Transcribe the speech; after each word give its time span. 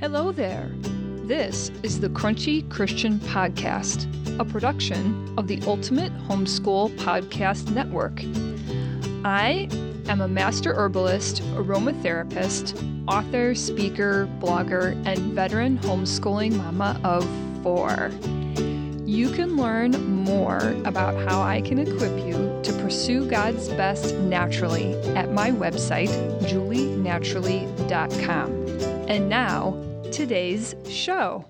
Hello 0.00 0.32
there. 0.32 0.70
This 1.26 1.70
is 1.82 2.00
the 2.00 2.08
Crunchy 2.08 2.66
Christian 2.70 3.18
Podcast, 3.18 4.08
a 4.40 4.46
production 4.46 5.34
of 5.36 5.46
the 5.46 5.60
Ultimate 5.66 6.10
Homeschool 6.26 6.96
Podcast 6.96 7.70
Network. 7.70 8.22
I 9.26 9.68
am 10.08 10.22
a 10.22 10.26
master 10.26 10.72
herbalist, 10.72 11.42
aromatherapist, 11.52 12.82
author, 13.08 13.54
speaker, 13.54 14.26
blogger, 14.38 14.92
and 15.04 15.18
veteran 15.34 15.76
homeschooling 15.80 16.56
mama 16.56 16.98
of 17.04 17.28
four. 17.62 18.10
You 19.04 19.28
can 19.28 19.58
learn 19.58 19.90
more 20.24 20.74
about 20.86 21.28
how 21.28 21.42
I 21.42 21.60
can 21.60 21.78
equip 21.78 22.26
you 22.26 22.58
to 22.62 22.72
pursue 22.80 23.28
God's 23.28 23.68
best 23.68 24.14
naturally 24.14 24.94
at 25.14 25.30
my 25.30 25.50
website, 25.50 26.08
julienaturally.com. 26.44 28.60
And 29.10 29.28
now, 29.28 29.89
today's 30.10 30.74
show. 30.88 31.44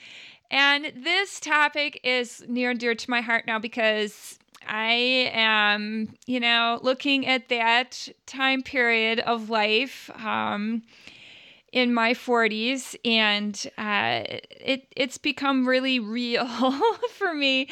And 0.51 0.93
this 0.97 1.41
topic 1.41 2.01
is 2.05 2.45
near 2.49 2.71
and 2.71 2.81
dear 2.81 2.95
to 2.95 3.11
my 3.11 3.21
heart 3.21 3.47
now 3.47 3.59
because 3.59 4.39
I 4.67 5.31
am, 5.33 6.15
you 6.27 6.41
know, 6.41 6.79
looking 6.83 7.27
at 7.27 7.49
that 7.49 8.09
time 8.27 8.63
period 8.63 9.21
of 9.21 9.51
life. 9.51 10.11
Um, 10.25 10.83
in 11.73 11.93
my 11.93 12.15
40s, 12.15 12.97
and 13.05 13.71
uh, 13.77 14.23
it 14.51 14.87
it's 14.97 15.19
become 15.19 15.69
really 15.69 16.01
real 16.01 16.47
for 17.11 17.35
me. 17.35 17.69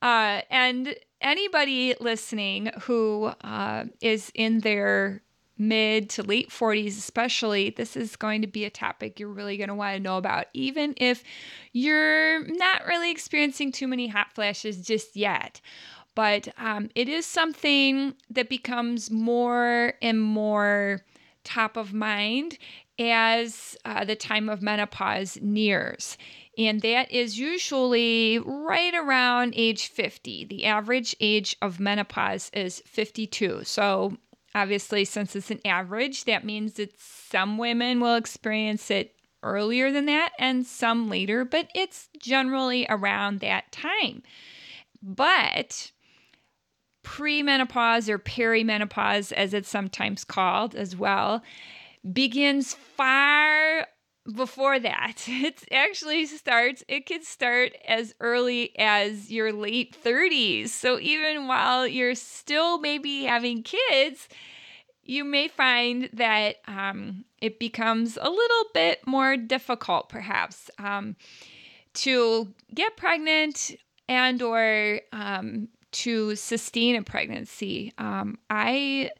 Uh, 0.00 0.40
and 0.50 0.96
anybody 1.22 1.94
listening 2.00 2.70
who 2.82 3.32
uh, 3.42 3.84
is 4.00 4.30
in 4.34 4.60
their 4.60 5.22
mid 5.58 6.10
to 6.10 6.22
late 6.22 6.50
40s, 6.50 6.98
especially, 6.98 7.70
this 7.70 7.96
is 7.96 8.16
going 8.16 8.42
to 8.42 8.48
be 8.48 8.64
a 8.64 8.70
topic 8.70 9.18
you're 9.18 9.28
really 9.28 9.56
going 9.56 9.68
to 9.68 9.74
want 9.74 9.96
to 9.96 10.02
know 10.02 10.16
about, 10.16 10.46
even 10.52 10.94
if 10.96 11.22
you're 11.72 12.44
not 12.46 12.84
really 12.86 13.10
experiencing 13.10 13.72
too 13.72 13.86
many 13.86 14.08
hot 14.08 14.34
flashes 14.34 14.84
just 14.84 15.16
yet. 15.16 15.60
But 16.14 16.48
um, 16.58 16.90
it 16.94 17.08
is 17.08 17.24
something 17.24 18.14
that 18.28 18.48
becomes 18.48 19.10
more 19.10 19.94
and 20.02 20.20
more 20.20 21.04
top 21.44 21.76
of 21.76 21.92
mind 21.92 22.58
as 22.98 23.76
uh, 23.84 24.04
the 24.04 24.16
time 24.16 24.48
of 24.48 24.62
menopause 24.62 25.38
nears. 25.40 26.18
And 26.58 26.82
that 26.82 27.10
is 27.10 27.38
usually 27.38 28.38
right 28.38 28.94
around 28.94 29.54
age 29.56 29.86
50. 29.88 30.44
The 30.44 30.66
average 30.66 31.16
age 31.18 31.56
of 31.62 31.80
menopause 31.80 32.50
is 32.52 32.82
52. 32.86 33.64
So, 33.64 34.18
obviously, 34.54 35.06
since 35.06 35.34
it's 35.34 35.50
an 35.50 35.60
average, 35.64 36.24
that 36.24 36.44
means 36.44 36.74
that 36.74 37.00
some 37.00 37.56
women 37.56 38.00
will 38.00 38.16
experience 38.16 38.90
it 38.90 39.14
earlier 39.42 39.90
than 39.90 40.06
that 40.06 40.32
and 40.38 40.66
some 40.66 41.08
later, 41.08 41.44
but 41.44 41.68
it's 41.74 42.08
generally 42.20 42.86
around 42.88 43.40
that 43.40 43.72
time. 43.72 44.22
But 45.02 45.90
premenopause 47.02 48.08
or 48.08 48.18
perimenopause, 48.18 49.32
as 49.32 49.54
it's 49.54 49.68
sometimes 49.68 50.22
called 50.24 50.74
as 50.74 50.94
well, 50.94 51.42
begins 52.12 52.74
far 52.74 53.86
before 54.30 54.78
that. 54.78 55.14
It 55.26 55.64
actually 55.72 56.26
starts, 56.26 56.84
it 56.88 57.06
could 57.06 57.24
start 57.24 57.72
as 57.86 58.14
early 58.20 58.78
as 58.78 59.30
your 59.30 59.52
late 59.52 59.96
30s. 60.02 60.68
So 60.68 60.98
even 61.00 61.48
while 61.48 61.86
you're 61.86 62.14
still 62.14 62.78
maybe 62.78 63.24
having 63.24 63.62
kids, 63.62 64.28
you 65.04 65.24
may 65.24 65.48
find 65.48 66.08
that 66.12 66.56
um, 66.68 67.24
it 67.40 67.58
becomes 67.58 68.16
a 68.20 68.30
little 68.30 68.64
bit 68.72 69.04
more 69.06 69.36
difficult, 69.36 70.08
perhaps, 70.08 70.70
um, 70.78 71.16
to 71.94 72.54
get 72.72 72.96
pregnant 72.96 73.72
and 74.08 74.40
or 74.42 75.00
um, 75.12 75.68
to 75.90 76.36
sustain 76.36 76.96
a 76.96 77.02
pregnancy. 77.02 77.92
Um, 77.98 78.38
I 78.48 79.10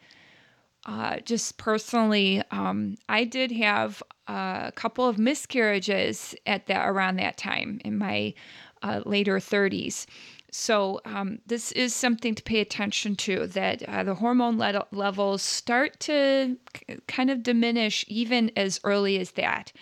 uh, 0.84 1.18
just 1.20 1.58
personally, 1.58 2.42
um, 2.50 2.96
I 3.08 3.24
did 3.24 3.52
have 3.52 4.02
a 4.26 4.72
couple 4.74 5.06
of 5.06 5.18
miscarriages 5.18 6.34
at 6.46 6.66
that 6.66 6.88
around 6.88 7.16
that 7.16 7.36
time 7.36 7.80
in 7.84 7.98
my 7.98 8.34
uh, 8.82 9.00
later 9.06 9.38
30s. 9.38 10.06
So 10.50 11.00
um, 11.04 11.38
this 11.46 11.72
is 11.72 11.94
something 11.94 12.34
to 12.34 12.42
pay 12.42 12.60
attention 12.60 13.16
to. 13.16 13.46
That 13.46 13.82
uh, 13.84 14.04
the 14.04 14.14
hormone 14.14 14.58
le- 14.58 14.86
levels 14.90 15.40
start 15.40 15.98
to 16.00 16.58
kind 17.06 17.30
of 17.30 17.42
diminish 17.42 18.04
even 18.08 18.50
as 18.56 18.80
early 18.84 19.18
as 19.18 19.32
that. 19.32 19.72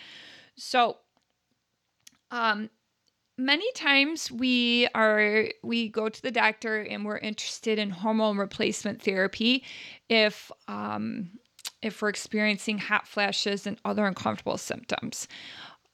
So 0.55 0.97
um, 2.29 2.69
many 3.41 3.69
times 3.73 4.31
we 4.31 4.87
are 4.93 5.45
we 5.63 5.89
go 5.89 6.09
to 6.09 6.21
the 6.21 6.31
doctor 6.31 6.81
and 6.81 7.03
we're 7.03 7.17
interested 7.17 7.79
in 7.79 7.89
hormone 7.89 8.37
replacement 8.37 9.01
therapy 9.01 9.63
if 10.09 10.51
um, 10.67 11.31
if 11.81 12.01
we're 12.01 12.09
experiencing 12.09 12.77
hot 12.77 13.07
flashes 13.07 13.65
and 13.65 13.79
other 13.83 14.05
uncomfortable 14.05 14.57
symptoms. 14.57 15.27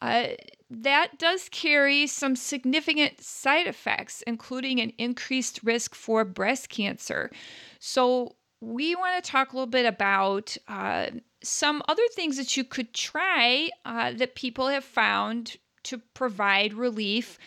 Uh, 0.02 0.28
that 0.70 1.18
does 1.18 1.50
carry 1.50 2.06
some 2.06 2.36
significant 2.36 3.20
side 3.22 3.66
effects, 3.66 4.22
including 4.28 4.80
an 4.80 4.92
increased 4.98 5.62
risk 5.64 5.96
for 5.96 6.24
breast 6.24 6.70
cancer. 6.70 7.32
So, 7.80 8.36
we 8.60 8.96
want 8.96 9.24
to 9.24 9.32
talk 9.32 9.54
a 9.54 9.56
little 9.56 9.68
bit 9.68 9.86
about 9.86 10.58
uh, 10.68 11.08
some 11.44 11.84
other 11.88 12.02
things 12.14 12.38
that 12.38 12.58
you 12.58 12.64
could 12.64 12.94
try 12.94 13.70
uh, 13.86 14.12
that 14.14 14.36
people 14.36 14.68
have 14.68 14.84
found 14.84 15.58
to 15.88 16.00
provide 16.14 16.74
relief 16.74 17.38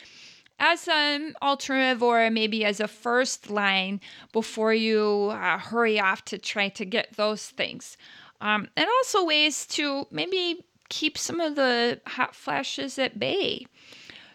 as 0.59 0.87
an 0.89 1.35
alternative 1.41 2.03
or 2.03 2.31
maybe 2.31 2.65
as 2.65 2.81
a 2.81 2.89
first 2.89 3.51
line 3.51 4.01
before 4.33 4.75
you 4.75 5.31
uh, 5.33 5.59
hurry 5.59 5.99
off 5.99 6.25
to 6.27 6.39
try 6.39 6.69
to 6.69 6.85
get 6.85 7.17
those 7.17 7.49
things. 7.49 7.97
Um, 8.43 8.69
and 8.77 8.87
also 8.87 9.25
ways 9.25 9.67
to 9.69 10.07
maybe 10.11 10.65
keep 10.91 11.17
some 11.17 11.41
of 11.41 11.57
the 11.57 12.01
hot 12.07 12.35
flashes 12.35 12.99
at 12.99 13.19
bay. 13.19 13.67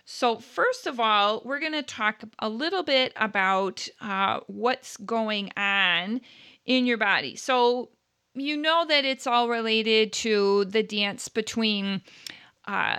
So, 0.05 0.37
first 0.37 0.85
of 0.85 0.99
all, 0.99 1.41
we're 1.45 1.59
going 1.59 1.71
to 1.71 1.81
talk 1.81 2.21
a 2.39 2.49
little 2.49 2.83
bit 2.83 3.11
about 3.15 3.87
uh, 4.01 4.41
what's 4.47 4.97
going 4.97 5.51
on 5.57 6.21
in 6.65 6.85
your 6.85 6.97
body. 6.97 7.35
So, 7.35 7.89
you 8.35 8.57
know 8.57 8.85
that 8.87 9.05
it's 9.05 9.25
all 9.25 9.49
related 9.49 10.11
to 10.11 10.65
the 10.65 10.83
dance 10.83 11.27
between 11.27 12.01
uh, 12.67 12.97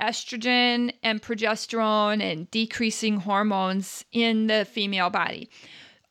estrogen 0.00 0.92
and 1.02 1.20
progesterone 1.20 2.22
and 2.22 2.50
decreasing 2.50 3.18
hormones 3.18 4.04
in 4.12 4.46
the 4.46 4.64
female 4.64 5.10
body. 5.10 5.50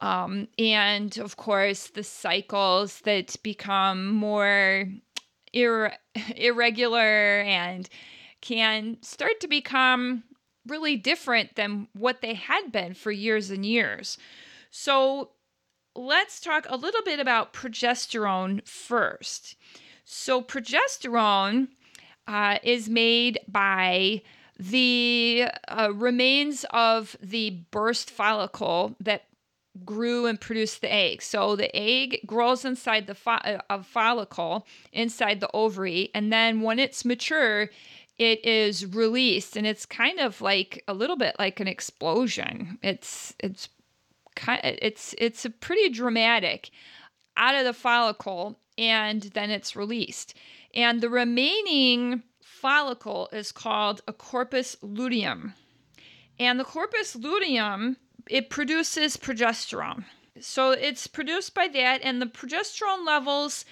Um, 0.01 0.48
and 0.59 1.18
of 1.18 1.38
course, 1.38 1.88
the 1.88 2.04
cycles 2.04 3.01
that 3.01 3.36
become 3.44 4.13
more 4.13 4.88
ir- 5.54 5.94
irregular 6.36 7.42
and 7.42 7.89
can 8.42 8.98
start 9.01 9.39
to 9.42 9.48
become 9.48 10.24
really 10.68 10.98
different 10.98 11.56
than 11.56 11.88
what 11.94 12.21
they 12.21 12.33
had 12.33 12.71
been 12.71 12.94
for 12.94 13.12
years 13.12 13.50
and 13.50 13.65
years. 13.65 14.18
So, 14.69 15.31
let's 15.95 16.39
talk 16.39 16.68
a 16.69 16.75
little 16.75 17.01
bit 17.04 17.19
about 17.19 17.54
progesterone 17.54 18.68
first. 18.68 19.56
So, 20.04 20.42
progesterone 20.42 21.69
uh, 22.28 22.58
is 22.64 22.90
made 22.90 23.40
by 23.48 24.22
the 24.60 25.46
uh, 25.68 25.92
remains 25.94 26.66
of 26.72 27.16
the 27.22 27.62
burst 27.72 28.10
follicle 28.10 28.96
that 29.00 29.24
grew 29.86 30.26
and 30.26 30.42
produced 30.42 30.82
the 30.82 30.92
egg. 30.92 31.22
So 31.22 31.56
the 31.56 31.74
egg 31.76 32.20
grows 32.26 32.66
inside 32.66 33.08
the 33.08 33.16
fo- 33.16 33.62
uh, 33.70 33.84
follicle 33.84 34.66
inside 34.92 35.40
the 35.40 35.50
ovary, 35.54 36.10
and 36.14 36.34
then 36.34 36.62
when 36.62 36.80
it's 36.80 37.06
mature, 37.06 37.70
it 38.18 38.44
is 38.44 38.86
released, 38.86 39.56
and 39.56 39.68
it's 39.68 39.86
kind 39.86 40.20
of 40.20 40.42
like 40.42 40.84
a 40.88 40.94
little 40.94 41.18
bit 41.18 41.36
like 41.38 41.60
an 41.60 41.68
explosion. 41.68 42.80
It's 42.82 43.36
it's 43.40 43.70
kind 44.36 44.60
it's 44.64 45.14
it's 45.20 45.46
a 45.46 45.50
pretty 45.52 45.90
dramatic 45.90 46.72
out 47.36 47.56
of 47.56 47.66
the 47.66 47.74
follicle, 47.74 48.60
and 48.78 49.24
then 49.34 49.50
it's 49.50 49.76
released, 49.76 50.34
and 50.74 51.02
the 51.02 51.10
remaining 51.10 52.24
follicle 52.42 53.30
is 53.32 53.52
called 53.52 54.02
a 54.08 54.14
corpus 54.14 54.76
luteum. 54.82 55.54
And 56.40 56.60
the 56.60 56.64
corpus 56.64 57.16
luteum, 57.16 57.98
it 58.30 58.50
produces 58.50 59.18
progesterone. 59.18 60.06
So 60.40 60.72
it's 60.72 61.08
produced 61.08 61.54
by 61.54 61.68
that, 61.70 62.02
and 62.04 62.22
the 62.22 62.28
progesterone 62.28 63.06
levels, 63.06 63.66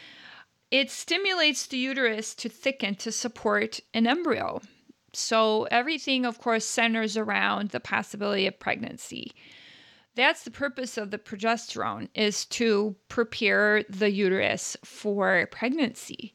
it 0.72 0.90
stimulates 0.90 1.68
the 1.68 1.78
uterus 1.78 2.34
to 2.36 2.50
thicken 2.50 2.96
to 2.96 3.12
support 3.12 3.80
an 3.94 4.08
embryo. 4.08 4.62
So 5.14 5.64
everything, 5.72 6.26
of 6.26 6.40
course, 6.40 6.66
centers 6.66 7.16
around 7.16 7.70
the 7.70 7.80
possibility 7.80 8.48
of 8.48 8.60
pregnancy. 8.60 9.32
That's 10.16 10.44
the 10.44 10.52
purpose 10.52 10.98
of 10.98 11.12
the 11.12 11.18
progesterone 11.18 12.10
is 12.16 12.46
to 12.46 12.96
prepare 13.10 13.84
the 13.90 14.12
uterus 14.12 14.78
for 14.84 15.48
pregnancy. 15.52 16.34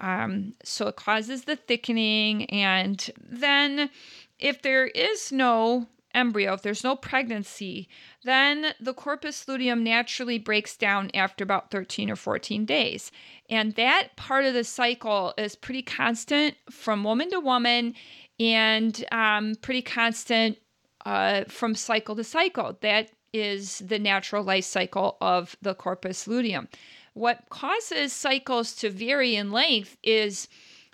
Um, 0.00 0.54
so 0.64 0.88
it 0.88 0.96
causes 0.96 1.44
the 1.44 1.56
thickening. 1.56 2.46
And 2.46 3.10
then, 3.22 3.90
if 4.38 4.62
there 4.62 4.86
is 4.86 5.30
no 5.30 5.86
embryo, 6.14 6.54
if 6.54 6.62
there's 6.62 6.84
no 6.84 6.96
pregnancy, 6.96 7.88
then 8.24 8.74
the 8.80 8.94
corpus 8.94 9.46
luteum 9.46 9.84
naturally 9.84 10.38
breaks 10.38 10.76
down 10.76 11.10
after 11.14 11.44
about 11.44 11.70
13 11.70 12.10
or 12.10 12.16
14 12.16 12.64
days. 12.64 13.10
And 13.48 13.74
that 13.74 14.08
part 14.16 14.44
of 14.44 14.54
the 14.54 14.64
cycle 14.64 15.34
is 15.38 15.54
pretty 15.54 15.82
constant 15.82 16.56
from 16.70 17.04
woman 17.04 17.30
to 17.30 17.40
woman 17.40 17.94
and 18.40 19.04
um, 19.12 19.54
pretty 19.62 19.82
constant 19.82 20.58
uh, 21.04 21.44
from 21.44 21.74
cycle 21.74 22.16
to 22.16 22.24
cycle. 22.24 22.76
That 22.80 23.10
is 23.32 23.78
the 23.78 23.98
natural 23.98 24.44
life 24.44 24.64
cycle 24.64 25.16
of 25.20 25.56
the 25.62 25.74
corpus 25.74 26.26
luteum. 26.26 26.68
What 27.14 27.44
causes 27.50 28.12
cycles 28.12 28.74
to 28.76 28.90
vary 28.90 29.36
in 29.36 29.52
length 29.52 29.96
is 30.02 30.48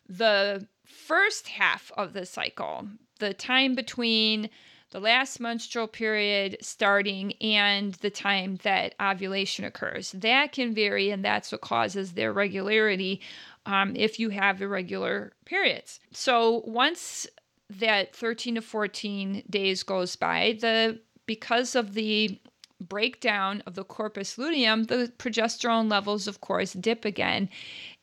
the 0.09 0.67
first 0.85 1.49
half 1.49 1.93
of 1.97 2.13
the 2.13 2.27
cycle, 2.27 2.89
the 3.19 3.35
time 3.35 3.75
between 3.75 4.51
the 4.91 5.01
last 5.01 5.39
menstrual 5.39 5.87
period 5.87 6.57
starting 6.63 7.35
and 7.35 7.95
the 7.95 8.11
time 8.11 8.59
that 8.63 8.95
ovulation 9.01 9.65
occurs. 9.65 10.13
That 10.13 10.53
can 10.53 10.75
vary, 10.75 11.11
and 11.11 11.25
that's 11.25 11.53
what 11.53 11.61
causes 11.61 12.13
the 12.13 12.23
irregularity 12.23 13.21
um, 13.67 13.95
if 13.95 14.19
you 14.19 14.31
have 14.31 14.63
irregular 14.63 15.33
periods. 15.45 16.01
So 16.13 16.63
once 16.65 17.27
that 17.71 18.15
13 18.15 18.57
to 18.57 18.63
14 18.63 19.43
days 19.49 19.83
goes 19.83 20.17
by, 20.17 20.57
the 20.61 21.01
because 21.27 21.75
of 21.75 21.95
the 21.95 22.41
breakdown 22.81 23.63
of 23.67 23.75
the 23.75 23.85
corpus 23.85 24.39
luteum, 24.39 24.85
the 24.85 25.13
progesterone 25.19 25.91
levels, 25.91 26.27
of 26.27 26.41
course, 26.41 26.73
dip 26.73 27.05
again. 27.05 27.49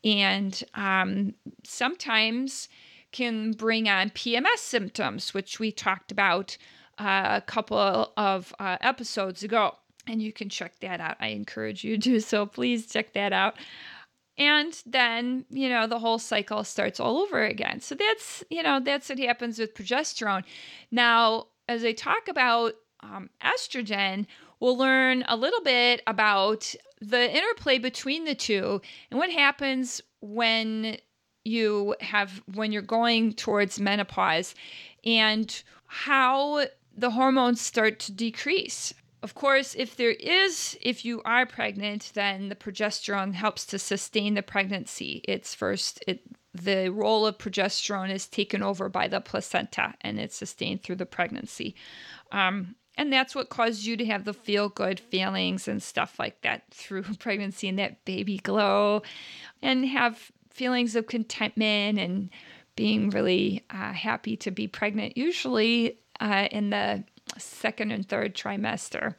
And 0.04 0.62
um, 0.74 1.34
sometimes 1.64 2.70
can 3.12 3.54
bring 3.54 3.88
on 3.88 4.10
PMS 4.10 4.58
symptoms, 4.58 5.34
which 5.34 5.60
we 5.60 5.72
talked 5.72 6.12
about 6.12 6.58
uh, 7.00 7.40
a 7.40 7.42
couple 7.42 8.14
of 8.18 8.54
uh, 8.60 8.78
episodes 8.82 9.44
ago. 9.44 9.76
And 10.08 10.22
you 10.22 10.32
can 10.32 10.50
check 10.50 10.80
that 10.82 11.00
out. 11.00 11.16
I 11.20 11.28
encourage 11.28 11.84
you 11.84 11.98
to 12.00 12.20
so. 12.20 12.46
Please 12.46 12.86
check 12.86 13.14
that 13.14 13.34
out. 13.34 13.56
And 14.38 14.74
then, 14.86 15.46
you 15.50 15.70
know, 15.70 15.88
the 15.88 16.00
whole 16.00 16.20
cycle 16.20 16.64
starts 16.64 17.00
all 17.00 17.20
over 17.20 17.44
again. 17.44 17.80
So 17.80 17.96
that's, 17.96 18.44
you 18.50 18.64
know, 18.64 18.80
that's 18.80 19.08
what 19.08 19.20
happens 19.20 19.60
with 19.60 19.74
progesterone. 19.74 20.44
Now, 20.92 21.48
as 21.70 21.86
I 21.86 21.94
talk 21.94 22.28
about 22.28 22.74
um, 23.02 23.30
estrogen, 23.42 24.26
we'll 24.60 24.78
learn 24.78 25.24
a 25.28 25.38
little 25.38 25.62
bit 25.62 26.02
about 26.06 26.76
the 27.00 27.34
interplay 27.34 27.78
between 27.78 28.26
the 28.26 28.36
two 28.36 28.82
and 29.10 29.20
what 29.20 29.32
happens 29.32 30.02
when 30.22 30.98
you 31.44 31.96
have 32.02 32.42
when 32.54 32.72
you're 32.72 32.82
going 32.82 33.34
towards 33.34 33.80
menopause 33.80 34.56
and 35.06 35.64
how 35.86 36.66
the 36.98 37.12
hormones 37.12 37.62
start 37.62 38.00
to 38.00 38.12
decrease. 38.12 38.94
Of 39.26 39.34
course, 39.34 39.74
if 39.74 39.96
there 39.96 40.12
is, 40.12 40.78
if 40.84 41.04
you 41.04 41.24
are 41.26 41.48
pregnant, 41.48 42.12
then 42.14 42.50
the 42.50 42.56
progesterone 42.56 43.34
helps 43.34 43.66
to 43.66 43.80
sustain 43.80 44.36
the 44.36 44.44
pregnancy. 44.44 45.22
It's 45.28 45.56
first, 45.56 46.04
it, 46.08 46.22
the 46.54 46.90
role 46.90 47.26
of 47.26 47.40
progesterone 47.40 48.12
is 48.12 48.28
taken 48.28 48.62
over 48.62 48.88
by 48.88 49.08
the 49.08 49.20
placenta 49.20 49.96
and 50.02 50.20
it's 50.20 50.36
sustained 50.36 50.84
through 50.84 50.98
the 50.98 51.08
pregnancy. 51.08 51.74
Um, 52.32 52.76
and 53.00 53.12
that's 53.12 53.34
what 53.34 53.50
caused 53.50 53.84
you 53.84 53.98
to 53.98 54.06
have 54.06 54.26
the 54.26 54.34
feel 54.34 54.70
good 54.70 55.00
feelings 55.00 55.68
and 55.68 55.82
stuff 55.82 56.20
like 56.20 56.44
that 56.44 56.66
through 56.70 57.02
pregnancy 57.20 57.68
and 57.68 57.80
that 57.80 58.06
baby 58.06 58.38
glow 58.38 59.02
and 59.60 59.88
have 59.88 60.32
feelings 60.52 60.96
of 60.96 61.08
contentment 61.08 61.98
and 61.98 62.30
being 62.76 63.10
really 63.10 63.66
uh, 63.72 63.92
happy 63.92 64.38
to 64.38 64.52
be 64.52 64.68
pregnant, 64.68 65.18
usually 65.18 65.98
uh, 66.20 66.48
in 66.52 66.70
the 66.70 67.04
second 67.38 67.92
and 67.92 68.08
third 68.08 68.36
trimester. 68.36 69.16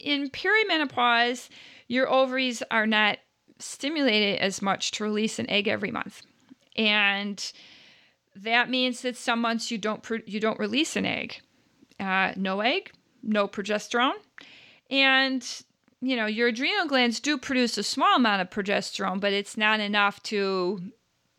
In 0.00 0.30
perimenopause, 0.30 1.48
your 1.88 2.08
ovaries 2.08 2.62
are 2.70 2.86
not 2.86 3.18
stimulated 3.58 4.38
as 4.38 4.60
much 4.60 4.90
to 4.92 5.04
release 5.04 5.38
an 5.38 5.48
egg 5.48 5.68
every 5.68 5.90
month. 5.90 6.22
And 6.76 7.52
that 8.34 8.68
means 8.68 9.00
that 9.00 9.16
some 9.16 9.40
months 9.40 9.70
you 9.70 9.78
don't 9.78 10.06
you 10.26 10.40
don't 10.40 10.58
release 10.58 10.94
an 10.94 11.06
egg 11.06 11.40
uh, 11.98 12.32
no 12.36 12.60
egg, 12.60 12.92
no 13.22 13.48
progesterone. 13.48 14.14
And, 14.90 15.46
you 16.00 16.16
know, 16.16 16.26
your 16.26 16.48
adrenal 16.48 16.86
glands 16.86 17.20
do 17.20 17.38
produce 17.38 17.78
a 17.78 17.82
small 17.82 18.16
amount 18.16 18.42
of 18.42 18.50
progesterone, 18.50 19.20
but 19.20 19.32
it's 19.32 19.56
not 19.56 19.80
enough 19.80 20.22
to 20.24 20.80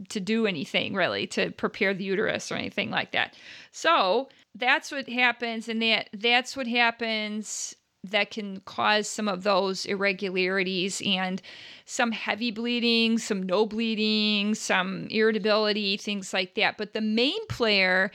to 0.10 0.20
do 0.20 0.46
anything 0.46 0.94
really 0.94 1.26
to 1.26 1.50
prepare 1.50 1.92
the 1.92 2.04
uterus 2.04 2.52
or 2.52 2.56
anything 2.56 2.92
like 2.92 3.14
that. 3.14 3.36
So 3.72 4.30
that's 4.58 4.92
what 4.92 5.10
happens, 5.10 5.70
and 5.70 5.82
that 5.82 6.10
that's 6.14 6.58
what 6.58 6.68
happens 6.68 7.76
that 8.04 8.32
can 8.32 8.62
cause 8.62 9.08
some 9.08 9.28
of 9.28 9.44
those 9.44 9.86
irregularities 9.86 11.02
and 11.06 11.42
some 11.86 12.12
heavy 12.12 12.52
bleeding, 12.52 13.18
some 13.18 13.44
no 13.44 13.66
bleeding, 13.66 14.56
some 14.56 15.08
irritability, 15.10 15.98
things 15.98 16.34
like 16.34 16.56
that. 16.56 16.78
But 16.78 16.94
the 16.94 17.02
main 17.02 17.46
player 17.48 18.12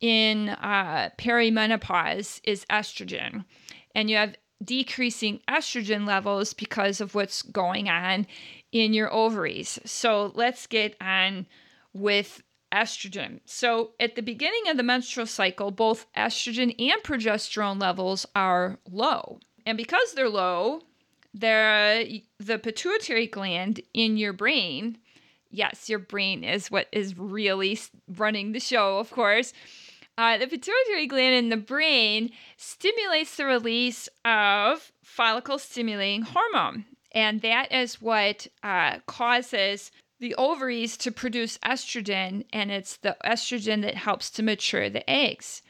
in 0.00 0.50
uh, 0.50 1.10
perimenopause 1.18 2.40
is 2.44 2.64
estrogen. 2.70 3.44
And 3.94 4.10
you 4.10 4.16
have 4.16 4.34
decreasing 4.62 5.40
estrogen 5.48 6.06
levels 6.06 6.52
because 6.52 7.00
of 7.00 7.14
what's 7.14 7.42
going 7.42 7.88
on 7.88 8.26
in 8.72 8.92
your 8.92 9.12
ovaries. 9.12 9.78
So 9.84 10.32
let's 10.34 10.66
get 10.66 10.96
on 11.00 11.46
with 11.92 12.42
estrogen. 12.72 13.40
So 13.44 13.92
at 14.00 14.16
the 14.16 14.22
beginning 14.22 14.68
of 14.68 14.76
the 14.76 14.82
menstrual 14.82 15.26
cycle, 15.26 15.70
both 15.70 16.06
estrogen 16.16 16.74
and 16.78 17.02
progesterone 17.02 17.80
levels 17.80 18.26
are 18.34 18.78
low. 18.90 19.40
And 19.66 19.76
because 19.76 20.14
they're 20.14 20.28
low, 20.28 20.82
the 21.34 22.22
pituitary 22.62 23.26
gland 23.26 23.80
in 23.94 24.16
your 24.16 24.32
brain, 24.32 24.98
yes, 25.50 25.88
your 25.88 25.98
brain 25.98 26.44
is 26.44 26.70
what 26.70 26.88
is 26.92 27.16
really 27.18 27.78
running 28.08 28.52
the 28.52 28.60
show, 28.60 28.98
of 28.98 29.10
course 29.10 29.52
uh, 30.20 30.36
the 30.36 30.46
pituitary 30.46 31.06
gland 31.06 31.34
in 31.34 31.48
the 31.48 31.56
brain 31.56 32.30
stimulates 32.58 33.36
the 33.36 33.46
release 33.46 34.06
of 34.22 34.92
follicle 35.02 35.58
stimulating 35.58 36.20
hormone. 36.20 36.84
And 37.12 37.40
that 37.40 37.72
is 37.72 38.02
what 38.02 38.46
uh, 38.62 38.98
causes 39.06 39.90
the 40.20 40.34
ovaries 40.36 40.96
to 40.98 41.10
produce 41.10 41.58
estrogen, 41.58 42.44
and 42.52 42.70
it's 42.70 42.98
the 42.98 43.16
estrogen 43.24 43.82
that 43.82 43.94
helps 43.94 44.30
to 44.30 44.42
mature 44.42 44.90
the 44.90 45.08
eggs. 45.08 45.62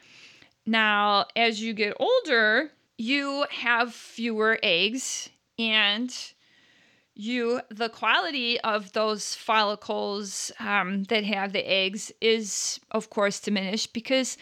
Now, 0.65 1.25
as 1.35 1.61
you 1.61 1.73
get 1.73 1.95
older, 1.99 2.71
you 2.97 3.45
have 3.49 3.93
fewer 3.93 4.59
eggs, 4.61 5.29
and 5.57 6.13
you 7.15 7.61
the 7.69 7.89
quality 7.89 8.59
of 8.61 8.93
those 8.93 9.35
follicles 9.35 10.51
um, 10.59 11.03
that 11.05 11.23
have 11.23 11.53
the 11.53 11.69
eggs 11.69 12.11
is 12.21 12.79
of 12.91 13.09
course 13.09 13.39
diminished 13.39 13.93
because 13.93 14.37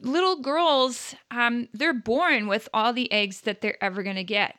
little 0.00 0.40
girls 0.40 1.14
um, 1.30 1.68
they're 1.72 1.92
born 1.92 2.46
with 2.46 2.68
all 2.72 2.92
the 2.92 3.10
eggs 3.10 3.42
that 3.42 3.60
they're 3.60 3.82
ever 3.82 4.02
going 4.02 4.16
to 4.16 4.24
get 4.24 4.56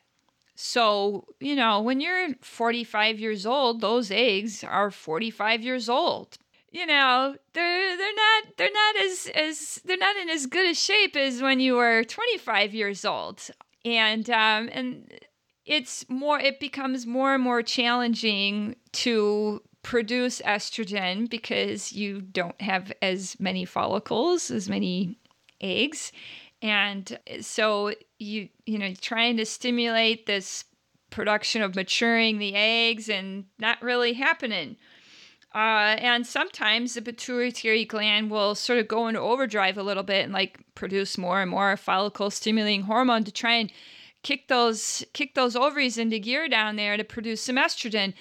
so 0.56 1.26
you 1.40 1.56
know 1.56 1.82
when 1.82 2.00
you're 2.00 2.34
45 2.42 3.20
years 3.20 3.46
old 3.46 3.82
those 3.82 4.10
eggs 4.10 4.64
are 4.64 4.90
45 4.90 5.64
years 5.64 5.90
old. 5.90 6.38
You 6.72 6.86
know 6.86 7.36
they're 7.54 7.98
they're 7.98 8.16
not 8.16 8.44
they're 8.58 8.72
not 8.72 8.96
as 8.98 9.30
as 9.34 9.82
they're 9.86 9.98
not 9.98 10.16
in 10.18 10.30
as 10.30 10.46
good 10.46 10.70
a 10.70 10.74
shape 10.74 11.16
as 11.16 11.42
when 11.42 11.60
you 11.60 11.76
were 11.76 12.04
25 12.04 12.74
years 12.74 13.06
old. 13.06 13.42
And 13.84 14.30
um 14.30 14.70
and 14.72 15.14
it's 15.66 16.06
more 16.10 16.40
it 16.40 16.60
becomes 16.60 17.06
more 17.06 17.34
and 17.34 17.44
more 17.44 17.62
challenging 17.62 18.76
to 18.94 19.62
produce 19.84 20.42
estrogen 20.42 21.30
because 21.30 21.94
you 21.94 22.20
don't 22.20 22.60
have 22.60 22.92
as 23.02 23.40
many 23.40 23.66
follicles 23.66 24.50
as 24.50 24.68
many 24.68 25.18
eggs. 25.62 26.12
And 26.62 27.20
so 27.42 27.94
you 28.20 28.50
you 28.66 28.78
know 28.78 28.94
trying 29.02 29.38
to 29.38 29.46
stimulate 29.46 30.26
this 30.26 30.66
production 31.10 31.62
of 31.62 31.76
maturing 31.76 32.40
the 32.40 32.56
eggs 32.56 33.10
and 33.10 33.46
not 33.60 33.82
really 33.82 34.14
happening 34.14 34.76
uh, 35.54 35.96
and 36.00 36.28
sometimes 36.28 36.94
the 36.94 37.02
pituitary 37.02 37.86
gland 37.86 38.30
will 38.30 38.56
sort 38.56 38.80
of 38.80 38.88
go 38.88 39.08
into 39.08 39.20
overdrive 39.20 39.78
a 39.78 39.84
little 39.84 40.04
bit 40.04 40.26
and 40.26 40.34
like 40.34 40.60
produce 40.76 41.18
more 41.18 41.42
and 41.42 41.50
more 41.52 41.78
follicle 41.78 42.30
stimulating 42.30 42.82
hormone 42.82 43.24
to 43.24 43.32
try 43.32 43.54
and 43.54 43.72
kick 44.26 44.48
those 44.48 45.06
kick 45.14 45.36
those 45.36 45.56
ovaries 45.56 46.00
into 46.00 46.18
gear 46.18 46.50
down 46.50 46.76
there 46.76 46.98
to 46.98 47.04
produce 47.04 47.42
some 47.42 47.58
estrogen. 47.58 48.12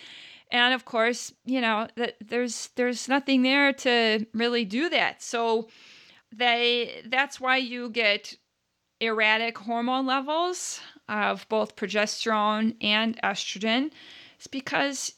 And 0.51 0.75
of 0.75 0.85
course, 0.85 1.33
you 1.47 1.63
know 1.63 1.89
that 1.97 2.17
there's 2.21 2.69
there's 2.77 3.09
nothing 3.09 3.43
there 3.43 3.73
to 3.73 4.27
really 4.35 4.67
do 4.67 4.91
that. 4.91 5.23
So 5.23 5.69
they 6.31 7.03
that's 7.07 7.41
why 7.41 7.57
you 7.57 7.89
get 7.89 8.37
erratic 9.07 9.59
hormone 9.59 10.07
levels 10.07 10.81
of 11.09 11.47
both 11.49 11.77
progesterone 11.77 12.77
and 12.81 13.21
estrogen. 13.23 13.91
It's 14.37 14.47
because 14.47 15.13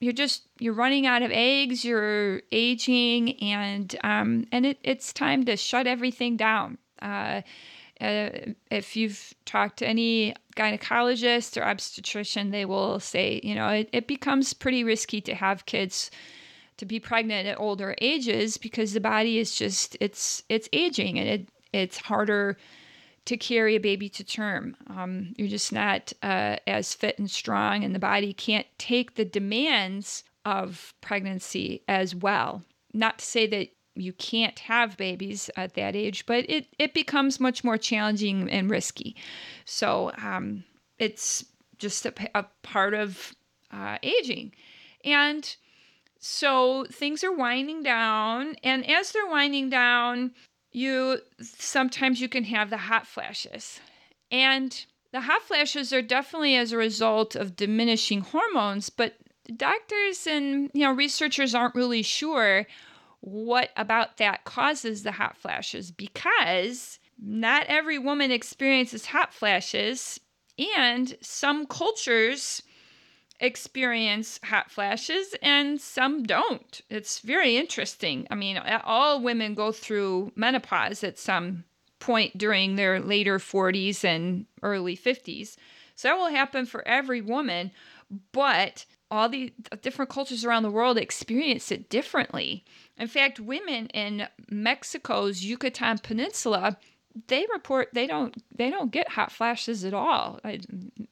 you're 0.00 0.12
just 0.12 0.46
you're 0.58 0.74
running 0.74 1.06
out 1.06 1.22
of 1.22 1.30
eggs 1.32 1.84
you're 1.84 2.42
aging 2.52 3.40
and 3.40 3.96
um, 4.04 4.44
and 4.52 4.66
it, 4.66 4.78
it's 4.82 5.12
time 5.12 5.44
to 5.44 5.56
shut 5.56 5.86
everything 5.86 6.36
down 6.36 6.76
uh, 7.00 7.40
uh, 8.00 8.28
if 8.70 8.96
you've 8.96 9.34
talked 9.46 9.78
to 9.78 9.86
any 9.88 10.34
gynecologist 10.56 11.60
or 11.60 11.64
obstetrician 11.64 12.50
they 12.50 12.64
will 12.64 13.00
say 13.00 13.40
you 13.42 13.54
know 13.54 13.68
it, 13.68 13.88
it 13.92 14.06
becomes 14.06 14.52
pretty 14.52 14.84
risky 14.84 15.20
to 15.20 15.34
have 15.34 15.66
kids 15.66 16.10
to 16.76 16.84
be 16.84 17.00
pregnant 17.00 17.46
at 17.46 17.58
older 17.58 17.94
ages 18.00 18.58
because 18.58 18.92
the 18.92 19.00
body 19.00 19.38
is 19.38 19.54
just 19.54 19.96
it's 20.00 20.42
it's 20.48 20.68
aging 20.72 21.18
and 21.18 21.28
it 21.28 21.48
it's 21.72 21.96
harder 21.96 22.56
to 23.26 23.36
carry 23.36 23.74
a 23.74 23.80
baby 23.80 24.08
to 24.10 24.24
term. 24.24 24.76
Um, 24.88 25.34
you're 25.36 25.48
just 25.48 25.72
not 25.72 26.12
uh, 26.22 26.56
as 26.66 26.94
fit 26.94 27.18
and 27.18 27.30
strong, 27.30 27.84
and 27.84 27.94
the 27.94 27.98
body 27.98 28.32
can't 28.32 28.66
take 28.78 29.14
the 29.14 29.24
demands 29.24 30.24
of 30.44 30.94
pregnancy 31.00 31.82
as 31.88 32.14
well. 32.14 32.62
Not 32.92 33.18
to 33.18 33.24
say 33.24 33.46
that 33.46 33.68
you 33.94 34.12
can't 34.12 34.58
have 34.58 34.96
babies 34.96 35.50
at 35.56 35.74
that 35.74 35.96
age, 35.96 36.26
but 36.26 36.48
it, 36.48 36.66
it 36.78 36.94
becomes 36.94 37.40
much 37.40 37.64
more 37.64 37.78
challenging 37.78 38.50
and 38.50 38.68
risky. 38.68 39.16
So 39.64 40.10
um, 40.22 40.64
it's 40.98 41.44
just 41.78 42.04
a, 42.04 42.12
a 42.34 42.44
part 42.62 42.94
of 42.94 43.34
uh, 43.70 43.98
aging. 44.02 44.52
And 45.04 45.54
so 46.18 46.86
things 46.90 47.22
are 47.22 47.32
winding 47.32 47.82
down. 47.82 48.56
And 48.62 48.88
as 48.88 49.12
they're 49.12 49.26
winding 49.26 49.70
down, 49.70 50.32
you 50.74 51.20
sometimes 51.40 52.20
you 52.20 52.28
can 52.28 52.44
have 52.44 52.70
the 52.70 52.76
hot 52.76 53.06
flashes. 53.06 53.80
And 54.30 54.84
the 55.12 55.22
hot 55.22 55.42
flashes 55.42 55.92
are 55.92 56.02
definitely 56.02 56.56
as 56.56 56.72
a 56.72 56.76
result 56.76 57.36
of 57.36 57.56
diminishing 57.56 58.22
hormones, 58.22 58.90
but 58.90 59.14
doctors 59.56 60.26
and 60.26 60.70
you 60.72 60.80
know 60.80 60.92
researchers 60.92 61.54
aren't 61.54 61.74
really 61.74 62.02
sure 62.02 62.66
what 63.20 63.70
about 63.76 64.16
that 64.16 64.44
causes 64.44 65.02
the 65.02 65.12
hot 65.12 65.36
flashes 65.36 65.90
because 65.90 66.98
not 67.22 67.64
every 67.66 67.98
woman 67.98 68.30
experiences 68.30 69.06
hot 69.06 69.32
flashes 69.32 70.18
and 70.78 71.16
some 71.20 71.66
cultures 71.66 72.62
experience 73.44 74.40
hot 74.42 74.70
flashes 74.70 75.34
and 75.42 75.80
some 75.80 76.22
don't. 76.22 76.80
It's 76.90 77.20
very 77.20 77.56
interesting. 77.56 78.26
I 78.30 78.34
mean, 78.34 78.58
all 78.84 79.22
women 79.22 79.54
go 79.54 79.70
through 79.72 80.32
menopause 80.34 81.04
at 81.04 81.18
some 81.18 81.64
point 81.98 82.36
during 82.36 82.76
their 82.76 83.00
later 83.00 83.38
40s 83.38 84.04
and 84.04 84.46
early 84.62 84.96
50s. 84.96 85.56
So 85.94 86.08
that 86.08 86.16
will 86.16 86.30
happen 86.30 86.66
for 86.66 86.86
every 86.86 87.20
woman, 87.20 87.70
but 88.32 88.84
all 89.10 89.28
the 89.28 89.52
different 89.82 90.10
cultures 90.10 90.44
around 90.44 90.64
the 90.64 90.70
world 90.70 90.98
experience 90.98 91.70
it 91.70 91.88
differently. 91.88 92.64
In 92.98 93.06
fact, 93.06 93.38
women 93.38 93.86
in 93.88 94.26
Mexico's 94.50 95.44
Yucatan 95.44 95.98
Peninsula 95.98 96.76
they 97.28 97.46
report 97.52 97.88
they 97.92 98.06
don't 98.06 98.34
they 98.56 98.70
don't 98.70 98.90
get 98.90 99.08
hot 99.08 99.32
flashes 99.32 99.84
at 99.84 99.94
all. 99.94 100.40
I, 100.44 100.60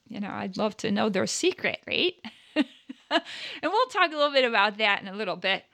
you 0.09 0.21
know, 0.21 0.31
I'd 0.31 0.57
love 0.57 0.77
to 0.79 0.91
know 0.91 1.09
their 1.09 1.27
secret, 1.27 1.81
right? 1.87 2.15
and 2.55 3.23
we'll 3.63 3.87
talk 3.87 4.13
a 4.13 4.17
little 4.17 4.33
bit 4.33 4.45
about 4.45 4.79
that 4.79 5.01
in 5.03 5.09
a 5.09 5.15
little 5.15 5.37
bit. 5.37 5.65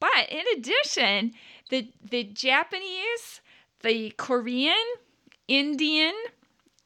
But 0.00 0.28
in 0.30 0.44
addition, 0.56 1.32
the 1.70 1.90
the 2.02 2.24
Japanese, 2.24 3.40
the 3.82 4.12
Korean, 4.16 4.74
Indian, 5.48 6.14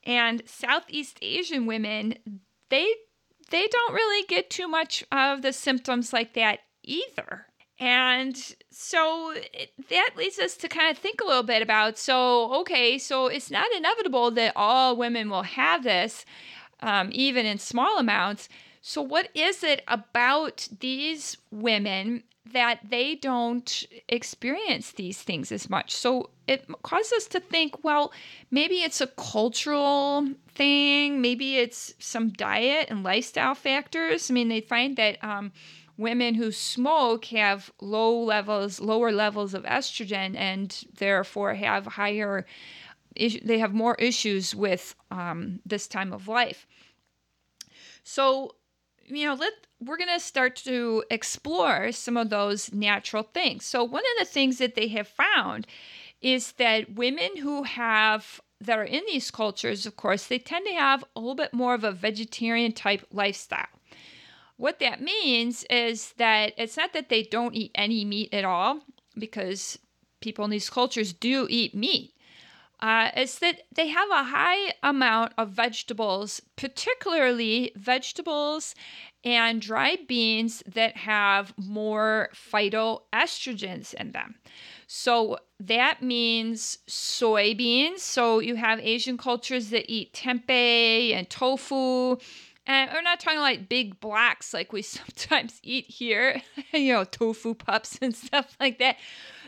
and 0.05 0.43
Southeast 0.47 1.19
Asian 1.23 1.67
women, 1.67 2.15
they 2.71 2.95
they 3.51 3.67
don't 3.67 3.95
really 3.95 4.27
get 4.27 4.51
too 4.51 4.69
much 4.69 5.05
of 5.11 5.43
the 5.43 5.53
symptoms 5.53 6.13
like 6.13 6.35
that 6.35 6.61
either. 6.83 7.47
And 7.79 8.37
so 8.71 9.35
that 9.91 10.11
leads 10.17 10.39
us 10.39 10.57
to 10.59 10.69
kind 10.69 10.91
of 10.91 10.97
think 10.97 11.21
a 11.21 11.27
little 11.27 11.43
bit 11.43 11.61
about 11.61 11.99
so, 11.99 12.53
okay, 12.61 12.99
so 12.99 13.27
it's 13.27 13.51
not 13.51 13.67
inevitable 13.77 14.31
that 14.33 14.53
all 14.57 14.97
women 14.97 15.29
will 15.29 15.43
have 15.43 15.85
this, 15.85 16.25
um, 16.81 17.11
even 17.13 17.45
in 17.45 17.59
small 17.59 17.99
amounts. 17.99 18.49
So, 18.81 19.03
what 19.03 19.29
is 19.35 19.63
it 19.63 19.83
about 19.89 20.69
these 20.81 21.37
women 21.51 22.23
that 22.53 22.79
they 22.89 23.17
don't 23.17 23.85
experience 24.09 24.93
these 24.93 25.21
things 25.21 25.51
as 25.53 25.69
much? 25.69 25.93
So, 25.95 26.31
it 26.47 26.65
causes 26.83 27.13
us 27.13 27.27
to 27.29 27.41
think 27.41 27.85
well, 27.85 28.13
maybe 28.51 28.77
it's 28.77 29.01
a 29.03 29.09
cultural 29.09 30.29
thing, 30.55 31.21
maybe 31.21 31.57
it's 31.57 31.95
some 31.99 32.31
diet 32.31 32.87
and 32.89 33.03
lifestyle 33.03 33.55
factors. 33.55 34.31
I 34.31 34.35
mean, 34.35 34.49
they 34.49 34.63
find 34.63 34.97
that. 34.97 35.23
Um, 35.23 35.53
women 35.99 36.35
who 36.35 36.53
smoke 36.53 37.27
have 37.27 37.73
low 37.81 38.19
levels, 38.19 38.81
lower 38.81 39.13
levels 39.13 39.55
of 39.55 39.65
estrogen, 39.65 40.37
and 40.37 40.85
therefore 40.99 41.55
have 41.55 41.87
higher, 41.87 42.47
they 43.17 43.59
have 43.59 43.73
more 43.73 43.95
issues 43.97 44.55
with 44.55 44.95
um, 45.11 45.61
this 45.65 45.87
time 45.87 46.13
of 46.13 46.29
life. 46.29 46.67
So, 48.03 48.55
you 49.07 49.27
know, 49.27 49.35
let 49.35 49.53
we're 49.81 49.97
going 49.97 50.09
to 50.09 50.21
start 50.21 50.57
to 50.57 51.05
explore 51.11 51.93
some 51.93 52.17
of 52.17 52.31
those 52.31 52.73
natural 52.73 53.23
things. 53.23 53.65
So, 53.65 53.85
one 53.85 54.03
of 54.03 54.27
the 54.27 54.33
things 54.33 54.59
that 54.59 54.75
they 54.75 54.89
have 54.89 55.09
found 55.09 55.67
is 56.23 56.53
that 56.53 56.95
women 56.95 57.37
who 57.39 57.65
have 57.65 58.41
that 58.61 58.79
are 58.79 58.85
in 58.85 59.03
these 59.07 59.31
cultures, 59.31 59.85
of 59.85 59.97
course, 59.97 60.27
they 60.27 60.39
tend 60.39 60.67
to 60.67 60.73
have 60.73 61.05
a 61.15 61.21
little 61.21 61.35
bit 61.35 61.53
more 61.53 61.75
of 61.75 61.85
a 61.85 61.93
vegetarian 61.93 62.73
type 62.73 63.07
lifestyle. 63.13 63.67
What 64.57 64.79
that 64.79 65.03
means 65.03 65.65
is 65.69 66.13
that 66.19 66.53
it's 66.57 66.77
not 66.77 66.93
that 66.95 67.09
they 67.09 67.23
don't 67.23 67.55
eat 67.55 67.73
any 67.75 68.05
meat 68.05 68.33
at 68.33 68.45
all, 68.45 68.81
because 69.19 69.79
people 70.21 70.45
in 70.45 70.51
these 70.51 70.71
cultures 70.71 71.13
do 71.13 71.47
eat 71.49 71.75
meat. 71.75 72.13
Uh, 72.81 73.11
it's 73.17 73.39
that 73.39 73.63
they 73.75 73.89
have 73.89 74.11
a 74.11 74.25
high 74.25 74.75
amount 74.83 75.33
of 75.39 75.49
vegetables, 75.49 76.43
particularly 76.57 77.73
vegetables 77.75 78.75
and 79.25 79.63
dried 79.63 80.07
beans 80.07 80.63
that 80.67 80.95
have 80.97 81.55
more 81.57 82.29
phytoestrogens 82.35 83.95
in 83.95 84.13
them. 84.13 84.35
So 84.87 85.39
that 85.59 86.03
means 86.03 86.79
soybeans. 86.87 88.01
So 88.01 88.41
you 88.41 88.57
have 88.57 88.79
Asian 88.81 89.17
cultures 89.17 89.71
that 89.71 89.91
eat 89.91 90.13
tempeh 90.13 91.15
and 91.15 91.29
tofu 91.31 92.19
and 92.67 92.91
we're 92.93 93.03
not 93.03 93.21
talking 93.21 93.39
like 93.39 93.69
big 93.69 94.01
blacks 94.01 94.53
like 94.53 94.73
we 94.73 94.83
sometimes 94.83 95.61
eat 95.63 95.87
here, 95.87 96.43
you 96.73 96.93
know, 96.93 97.05
tofu 97.05 97.55
pups 97.55 97.99
and 98.03 98.15
stuff 98.27 98.57
like 98.61 98.79
that. 98.79 98.97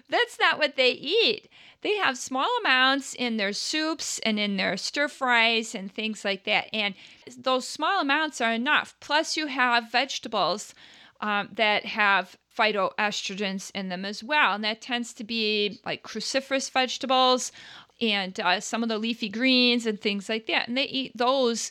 That's 0.09 0.39
not 0.39 0.59
what 0.59 0.77
they 0.77 0.93
eat. 0.93 1.51
They 1.83 1.97
have 1.97 2.19
small 2.19 2.49
amounts 2.61 3.15
in 3.15 3.37
their 3.37 3.53
soups 3.53 4.19
and 4.21 4.39
in 4.39 4.57
their 4.57 4.77
stir 4.77 5.07
fries 5.07 5.75
and 5.75 5.93
things 5.93 6.25
like 6.25 6.45
that. 6.45 6.69
And 6.73 6.95
those 7.37 7.69
small 7.69 8.01
amounts 8.01 8.41
are 8.41 8.53
enough. 8.53 8.97
Plus, 9.01 9.37
you 9.37 9.47
have 9.47 9.93
vegetables 9.93 10.75
um, 11.21 11.51
that 11.53 11.85
have 11.85 12.37
phytoestrogens 12.57 13.71
in 13.75 13.91
them 13.91 14.05
as 14.05 14.25
well. 14.25 14.55
And 14.55 14.65
that 14.65 14.81
tends 14.81 15.13
to 15.15 15.25
be 15.25 15.79
like 15.85 16.03
cruciferous 16.03 16.71
vegetables 16.71 17.53
and 18.01 18.39
uh, 18.41 18.61
some 18.61 18.83
of 18.83 18.89
the 18.89 18.99
leafy 18.99 19.29
greens 19.29 19.87
and 19.87 20.01
things 20.01 20.29
like 20.29 20.47
that. 20.47 20.69
And 20.69 20.77
they 20.77 20.85
eat 20.85 21.13
those 21.17 21.71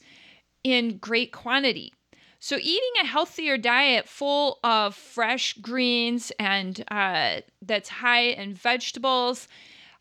in 0.63 0.97
great 0.97 1.31
quantity. 1.31 1.93
So, 2.39 2.57
eating 2.57 2.91
a 3.01 3.05
healthier 3.05 3.57
diet 3.57 4.07
full 4.07 4.59
of 4.63 4.95
fresh 4.95 5.53
greens 5.53 6.31
and 6.39 6.83
uh, 6.89 7.41
that's 7.61 7.89
high 7.89 8.25
in 8.25 8.53
vegetables, 8.53 9.47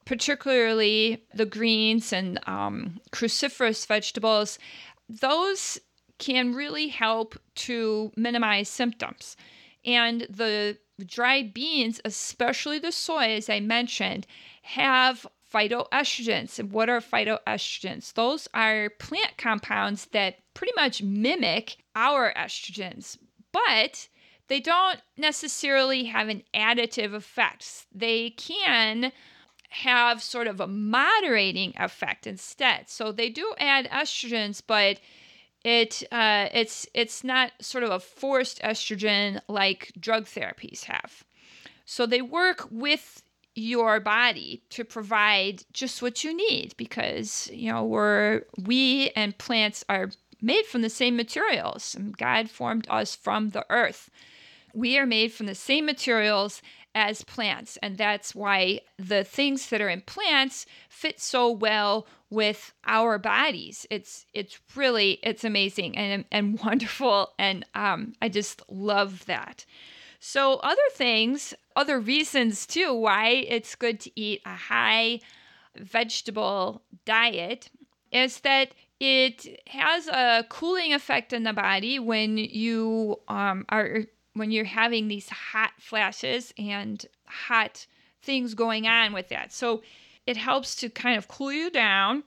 particularly 0.05 1.25
the 1.35 1.47
greens 1.47 2.13
and 2.13 2.39
um, 2.47 3.01
cruciferous 3.11 3.87
vegetables, 3.87 4.59
those 5.09 5.79
can 6.19 6.55
really 6.55 6.89
help 6.89 7.39
to 7.55 8.13
minimize 8.17 8.69
symptoms. 8.69 9.37
And 9.85 10.27
the 10.29 10.79
dried 11.05 11.55
beans, 11.55 12.01
especially 12.05 12.79
the 12.79 12.93
soy, 12.93 13.31
as 13.37 13.49
I 13.49 13.61
mentioned, 13.61 14.27
have 14.63 15.27
phytoestrogens. 15.53 16.59
And 16.59 16.73
what 16.73 16.89
are 16.89 17.01
phytoestrogens? 17.01 18.13
Those 18.15 18.49
are 18.53 18.91
plant 18.99 19.37
compounds 19.39 20.07
that 20.07 20.39
pretty 20.57 20.73
much 20.75 21.03
mimic 21.03 21.77
our 21.95 22.33
estrogens, 22.35 23.19
but 23.53 24.09
they 24.49 24.59
don't 24.59 25.01
necessarily 25.17 26.05
have 26.05 26.29
an 26.29 26.43
additive 26.55 27.13
effect. 27.13 27.87
They 27.95 28.31
can 28.31 29.13
have 29.69 30.23
sort 30.23 30.47
of 30.47 30.59
a 30.59 30.67
moderating 30.67 31.75
effect 31.77 32.27
instead. 32.27 32.89
So 32.89 33.13
they 33.13 33.29
do 33.29 33.55
add 33.59 33.89
estrogens, 33.91 34.63
but 34.67 34.99
it 35.63 36.03
uh, 36.11 36.49
it's 36.55 36.87
it's 36.95 37.23
not 37.23 37.53
sort 37.61 37.85
of 37.85 37.91
a 37.91 38.01
forced 38.01 38.63
estrogen 38.63 39.41
like 39.49 39.93
drug 40.01 40.25
therapies 40.25 40.85
have. 40.85 41.25
So 41.85 42.07
they 42.07 42.23
work 42.23 42.67
with 42.71 43.23
your 43.57 44.01
body 44.01 44.63
to 44.69 44.85
provide 44.85 45.65
just 45.73 46.03
what 46.03 46.23
you 46.23 46.37
need 46.37 46.75
because 46.77 47.51
you 47.53 47.73
know 47.73 47.85
we're 47.85 48.43
we 48.63 49.11
and 49.17 49.37
plants 49.39 49.85
are 49.89 50.11
made 50.47 50.65
from 50.65 50.83
the 50.83 50.89
same 50.89 51.17
materials. 51.17 51.97
God 52.17 52.49
formed 52.49 52.87
us 52.89 53.15
from 53.15 53.51
the 53.51 53.67
earth. 53.69 54.09
We 54.73 54.97
are 54.97 55.07
made 55.07 55.33
from 55.33 55.47
the 55.47 55.55
same 55.55 55.85
materials 55.85 56.63
as 56.97 57.23
plants 57.25 57.77
and 57.83 57.99
that's 57.99 58.35
why 58.35 58.81
the 58.99 59.23
things 59.23 59.69
that 59.69 59.83
are 59.83 59.89
in 59.91 60.01
plants 60.01 60.65
fit 60.89 61.21
so 61.21 61.51
well 61.51 62.07
with 62.31 62.73
our 62.87 63.19
bodies 63.19 63.87
it's 63.91 64.25
it's 64.33 64.59
really 64.75 65.19
it's 65.23 65.45
amazing 65.45 65.95
and 65.99 66.25
and 66.33 66.59
wonderful 66.65 67.35
and 67.39 67.67
um 67.75 68.15
i 68.23 68.31
just 68.31 68.63
love 68.71 69.27
that 69.27 69.67
so 70.21 70.55
other 70.61 70.89
things 70.93 71.53
other 71.77 72.01
reasons 72.01 72.67
too 72.67 72.95
why 72.95 73.29
it's 73.29 73.75
good 73.75 74.01
to 74.01 74.11
eat 74.19 74.41
a 74.47 74.55
high 74.55 75.21
vegetable 75.77 76.81
diet 77.05 77.69
is 78.11 78.41
that 78.41 78.71
it 79.01 79.61
has 79.69 80.09
a 80.09 80.45
cooling 80.49 80.95
effect 80.95 81.33
in 81.33 81.43
the 81.43 81.53
body 81.53 81.99
when 81.99 82.39
you 82.39 83.21
um, 83.29 83.65
are 83.69 84.05
when 84.33 84.51
you're 84.51 84.65
having 84.65 85.09
these 85.09 85.29
hot 85.29 85.73
flashes 85.79 86.53
and 86.59 87.07
hot 87.27 87.87
things 88.23 88.55
going 88.55 88.87
on 88.87 89.13
with 89.13 89.29
that. 89.29 89.53
So 89.53 89.83
it 90.27 90.37
helps 90.37 90.75
to 90.77 90.91
kind 90.91 91.17
of 91.17 91.29
cool 91.29 91.53
you 91.53 91.71
down. 91.71 92.25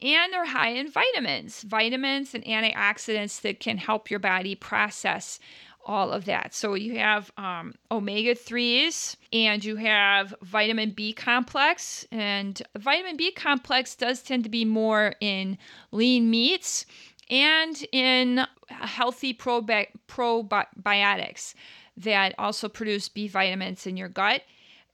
And 0.00 0.32
they're 0.32 0.44
high 0.44 0.68
in 0.68 0.92
vitamins, 0.92 1.62
vitamins 1.62 2.32
and 2.32 2.44
antioxidants 2.44 3.40
that 3.40 3.58
can 3.58 3.78
help 3.78 4.10
your 4.10 4.20
body 4.20 4.54
process 4.54 5.40
all 5.88 6.12
of 6.12 6.26
that. 6.26 6.54
So 6.54 6.74
you 6.74 6.98
have 6.98 7.32
um, 7.38 7.74
omega 7.90 8.34
3s 8.34 9.16
and 9.32 9.64
you 9.64 9.76
have 9.76 10.34
vitamin 10.42 10.90
B 10.90 11.14
complex. 11.14 12.06
And 12.12 12.60
vitamin 12.76 13.16
B 13.16 13.32
complex 13.32 13.96
does 13.96 14.22
tend 14.22 14.44
to 14.44 14.50
be 14.50 14.66
more 14.66 15.14
in 15.20 15.56
lean 15.90 16.30
meats 16.30 16.84
and 17.30 17.82
in 17.90 18.46
healthy 18.68 19.32
probi- 19.32 19.88
probiotics 20.06 21.54
that 21.96 22.34
also 22.38 22.68
produce 22.68 23.08
B 23.08 23.26
vitamins 23.26 23.86
in 23.86 23.96
your 23.96 24.08
gut, 24.08 24.42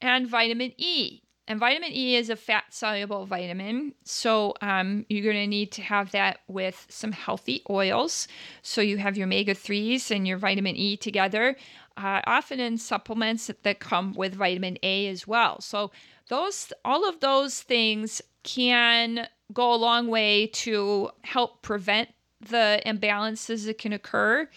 and 0.01 0.27
vitamin 0.27 0.73
E. 0.79 1.21
And 1.47 1.61
vitamin 1.61 1.93
E 1.93 2.17
is 2.17 2.31
a 2.31 2.37
fat 2.37 2.65
soluble 2.71 3.27
vitamin. 3.27 3.95
So 4.05 4.55
um, 4.62 5.05
you're 5.09 5.25
going 5.25 5.45
to 5.45 5.47
need 5.47 5.73
to 5.73 5.83
have 5.83 6.11
that 6.12 6.40
with 6.49 6.87
some 6.88 7.12
healthy 7.12 7.62
oils. 7.68 8.29
So 8.62 8.81
you 8.81 8.97
have 8.97 9.16
your 9.16 9.27
omega 9.27 9.55
3s 9.55 10.11
and 10.11 10.27
your 10.27 10.38
vitamin 10.38 10.77
E 10.77 10.97
together, 10.97 11.57
uh, 11.99 12.23
often 12.27 12.61
in 12.61 12.79
supplements 12.79 13.51
that 13.62 13.79
come 13.79 14.14
with 14.14 14.35
vitamin 14.35 14.79
A 14.83 15.07
as 15.09 15.27
well. 15.27 15.61
So 15.61 15.90
those 16.29 16.73
all 16.85 17.07
of 17.07 17.21
those 17.21 17.61
things 17.61 18.23
can 18.42 19.29
go 19.53 19.75
a 19.75 19.77
long 19.77 20.09
way 20.09 20.47
to 20.47 21.11
help 21.23 21.61
prevent 21.61 22.09
the 22.40 22.81
imbalances 22.87 23.66
that 23.66 23.79
can 23.79 23.92
occur. 23.92 24.49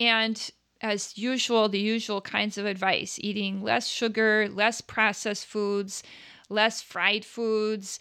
And 0.00 0.50
as 0.84 1.16
usual, 1.16 1.68
the 1.70 1.80
usual 1.80 2.20
kinds 2.20 2.58
of 2.58 2.66
advice 2.66 3.18
eating 3.22 3.62
less 3.62 3.88
sugar, 3.88 4.48
less 4.52 4.82
processed 4.82 5.46
foods, 5.46 6.02
less 6.50 6.82
fried 6.82 7.24
foods, 7.24 7.98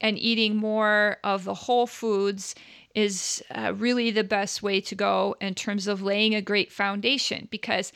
and 0.00 0.18
eating 0.18 0.54
more 0.54 1.16
of 1.24 1.44
the 1.44 1.54
whole 1.54 1.86
foods 1.86 2.54
is 2.94 3.42
uh, 3.50 3.72
really 3.74 4.10
the 4.10 4.22
best 4.22 4.62
way 4.62 4.82
to 4.82 4.94
go 4.94 5.34
in 5.40 5.54
terms 5.54 5.86
of 5.86 6.02
laying 6.02 6.34
a 6.34 6.42
great 6.42 6.70
foundation 6.70 7.48
because 7.50 7.90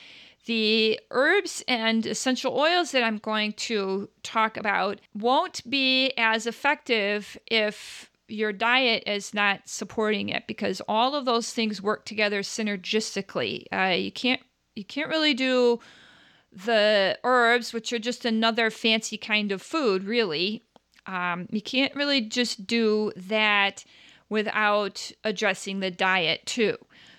the 0.46 0.98
herbs 1.10 1.62
and 1.68 2.06
essential 2.06 2.58
oils 2.58 2.92
that 2.92 3.04
I'm 3.04 3.18
going 3.18 3.52
to 3.52 4.08
talk 4.22 4.56
about 4.56 5.00
won't 5.14 5.68
be 5.68 6.12
as 6.16 6.46
effective 6.46 7.36
if 7.46 8.09
your 8.30 8.52
diet 8.52 9.02
is 9.06 9.34
not 9.34 9.68
supporting 9.68 10.28
it 10.28 10.46
because 10.46 10.80
all 10.88 11.14
of 11.14 11.24
those 11.24 11.52
things 11.52 11.82
work 11.82 12.04
together 12.04 12.42
synergistically. 12.42 13.64
Uh, 13.72 13.94
you 13.94 14.12
can't 14.12 14.40
you 14.74 14.84
can't 14.84 15.08
really 15.08 15.34
do 15.34 15.80
the 16.52 17.18
herbs, 17.24 17.72
which 17.72 17.92
are 17.92 17.98
just 17.98 18.24
another 18.24 18.70
fancy 18.70 19.16
kind 19.16 19.52
of 19.52 19.62
food, 19.62 20.04
really. 20.04 20.64
Um, 21.06 21.46
you 21.50 21.62
can't 21.62 21.94
really 21.94 22.20
just 22.20 22.66
do 22.66 23.12
that 23.16 23.84
without 24.28 25.10
addressing 25.24 25.80
the 25.80 25.90
diet 25.90 26.46
too. 26.46 26.76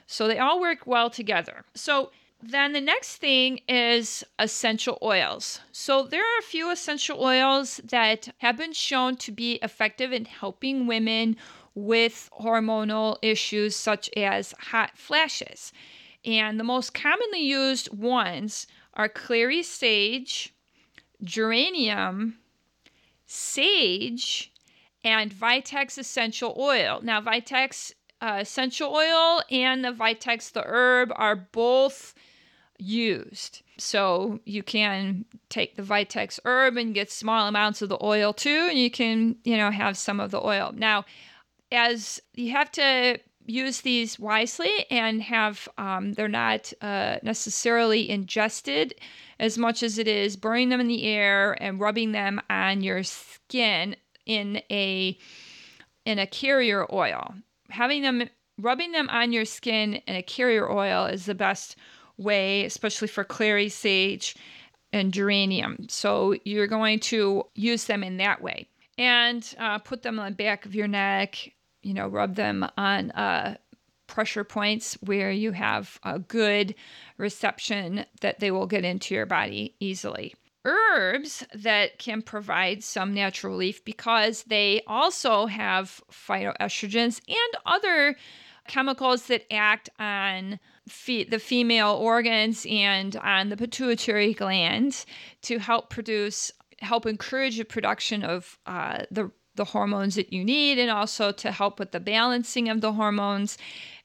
So 0.07 0.27
they 0.27 0.39
all 0.39 0.59
work 0.59 0.85
well 0.85 1.09
together. 1.09 1.63
So 1.73 2.11
then 2.43 2.73
the 2.73 2.81
next 2.81 3.17
thing 3.17 3.61
is 3.67 4.23
essential 4.39 4.97
oils. 5.01 5.59
So 5.71 6.03
there 6.03 6.21
are 6.21 6.39
a 6.39 6.43
few 6.43 6.71
essential 6.71 7.23
oils 7.23 7.79
that 7.83 8.29
have 8.39 8.57
been 8.57 8.73
shown 8.73 9.15
to 9.17 9.31
be 9.31 9.59
effective 9.61 10.11
in 10.11 10.25
helping 10.25 10.87
women 10.87 11.37
with 11.75 12.29
hormonal 12.39 13.17
issues 13.21 13.75
such 13.75 14.09
as 14.17 14.53
hot 14.59 14.97
flashes. 14.97 15.71
And 16.25 16.59
the 16.59 16.63
most 16.63 16.93
commonly 16.93 17.41
used 17.41 17.93
ones 17.93 18.67
are 18.93 19.09
clary 19.09 19.63
sage, 19.63 20.53
geranium, 21.23 22.37
sage, 23.25 24.51
and 25.03 25.33
Vitex 25.33 25.97
essential 25.97 26.55
oil. 26.59 26.99
Now, 27.01 27.21
Vitex 27.21 27.93
uh, 28.21 28.37
essential 28.41 28.93
oil 28.93 29.41
and 29.49 29.83
the 29.83 29.91
Vitex 29.91 30.51
the 30.51 30.63
herb 30.65 31.11
are 31.15 31.35
both 31.35 32.13
used. 32.81 33.61
So 33.77 34.39
you 34.45 34.63
can 34.63 35.25
take 35.49 35.75
the 35.75 35.83
Vitex 35.83 36.39
herb 36.45 36.77
and 36.77 36.93
get 36.93 37.11
small 37.11 37.47
amounts 37.47 37.81
of 37.81 37.89
the 37.89 38.03
oil 38.03 38.33
too, 38.33 38.67
and 38.69 38.77
you 38.77 38.89
can, 38.89 39.35
you 39.43 39.55
know, 39.55 39.71
have 39.71 39.97
some 39.97 40.19
of 40.19 40.31
the 40.31 40.43
oil. 40.43 40.73
Now, 40.75 41.05
as 41.71 42.21
you 42.33 42.51
have 42.51 42.71
to 42.73 43.19
use 43.45 43.81
these 43.81 44.19
wisely 44.19 44.71
and 44.89 45.21
have 45.21 45.67
um, 45.77 46.13
they're 46.13 46.27
not 46.27 46.71
uh, 46.81 47.17
necessarily 47.23 48.09
ingested 48.09 48.93
as 49.39 49.57
much 49.57 49.83
as 49.83 49.97
it 49.97 50.07
is 50.07 50.35
burning 50.35 50.69
them 50.69 50.79
in 50.79 50.87
the 50.87 51.03
air 51.03 51.57
and 51.61 51.79
rubbing 51.79 52.11
them 52.11 52.39
on 52.49 52.81
your 52.81 53.03
skin 53.03 53.95
in 54.25 54.61
a 54.69 55.17
in 56.05 56.19
a 56.19 56.27
carrier 56.27 56.85
oil 56.93 57.33
having 57.69 58.03
them 58.03 58.29
rubbing 58.59 58.91
them 58.91 59.09
on 59.09 59.33
your 59.33 59.45
skin 59.45 59.95
in 59.95 60.15
a 60.15 60.21
carrier 60.21 60.71
oil 60.71 61.05
is 61.05 61.25
the 61.25 61.35
best 61.35 61.75
way, 62.21 62.65
especially 62.65 63.07
for 63.07 63.23
clary 63.23 63.69
sage 63.69 64.35
and 64.93 65.13
geranium. 65.13 65.87
So 65.89 66.35
you're 66.43 66.67
going 66.67 66.99
to 66.99 67.45
use 67.55 67.85
them 67.85 68.03
in 68.03 68.17
that 68.17 68.41
way 68.41 68.67
and 68.97 69.55
uh, 69.57 69.79
put 69.79 70.03
them 70.03 70.19
on 70.19 70.31
the 70.31 70.35
back 70.35 70.65
of 70.65 70.75
your 70.75 70.87
neck, 70.87 71.51
you 71.81 71.93
know, 71.93 72.07
rub 72.07 72.35
them 72.35 72.67
on 72.77 73.11
uh, 73.11 73.55
pressure 74.07 74.43
points 74.43 74.97
where 75.01 75.31
you 75.31 75.53
have 75.53 75.99
a 76.03 76.19
good 76.19 76.75
reception 77.17 78.05
that 78.19 78.39
they 78.39 78.51
will 78.51 78.67
get 78.67 78.83
into 78.83 79.15
your 79.15 79.25
body 79.25 79.75
easily. 79.79 80.35
Herbs 80.63 81.43
that 81.55 81.97
can 81.97 82.21
provide 82.21 82.83
some 82.83 83.13
natural 83.13 83.53
relief 83.53 83.83
because 83.83 84.43
they 84.43 84.83
also 84.85 85.47
have 85.47 86.01
phytoestrogens 86.11 87.19
and 87.27 87.63
other 87.65 88.15
chemicals 88.67 89.23
that 89.27 89.51
act 89.51 89.89
on 89.97 90.59
fe- 90.87 91.23
the 91.25 91.39
female 91.39 91.93
organs 91.93 92.65
and 92.69 93.15
on 93.17 93.49
the 93.49 93.57
pituitary 93.57 94.33
gland 94.33 95.05
to 95.43 95.59
help 95.59 95.89
produce, 95.89 96.51
help 96.79 97.05
encourage 97.05 97.57
the 97.57 97.65
production 97.65 98.23
of 98.23 98.57
uh, 98.65 99.03
the 99.11 99.31
the 99.55 99.65
hormones 99.65 100.15
that 100.15 100.31
you 100.31 100.45
need, 100.45 100.79
and 100.79 100.89
also 100.89 101.31
to 101.31 101.51
help 101.51 101.77
with 101.79 101.91
the 101.91 101.99
balancing 101.99 102.69
of 102.69 102.79
the 102.81 102.93
hormones. 102.93 103.57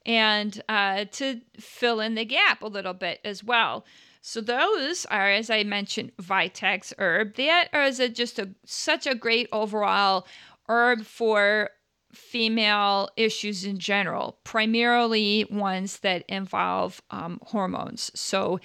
and 0.04 0.62
uh, 0.68 1.04
to 1.10 1.40
fill 1.58 2.00
in 2.00 2.14
the 2.14 2.24
gap 2.24 2.62
a 2.62 2.66
little 2.68 2.94
bit 2.94 3.20
as 3.24 3.42
well. 3.42 3.84
So 4.20 4.40
those 4.40 5.04
are, 5.06 5.30
as 5.30 5.50
I 5.50 5.62
mentioned, 5.64 6.12
Vitex 6.20 6.92
herb. 6.98 7.34
That 7.36 7.68
is 7.74 8.00
a, 8.00 8.08
just 8.08 8.38
a 8.38 8.50
such 8.64 9.06
a 9.06 9.14
great 9.14 9.48
overall 9.52 10.26
herb 10.68 11.04
for 11.04 11.70
female 12.16 13.08
issues 13.16 13.64
in 13.64 13.78
general, 13.78 14.38
primarily 14.44 15.46
ones 15.50 16.00
that 16.00 16.24
involve 16.28 17.00
um, 17.10 17.38
hormones. 17.42 18.10
So 18.14 18.60